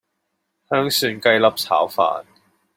[0.67, 2.23] 香蒜雞粒炒飯